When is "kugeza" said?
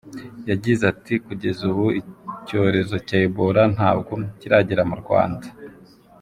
1.25-1.61